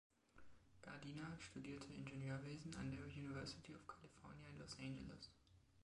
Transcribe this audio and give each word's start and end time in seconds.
Gardiner 0.81 1.37
studierte 1.37 1.93
Ingenieurwesen 1.93 2.73
an 2.77 2.89
der 2.89 3.05
University 3.05 3.75
of 3.75 3.85
California 3.85 4.49
in 4.49 4.57
Los 4.57 4.75
Angeles. 4.79 5.29